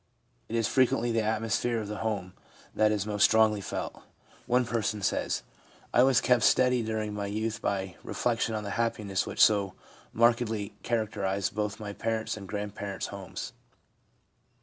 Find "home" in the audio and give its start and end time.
1.99-2.33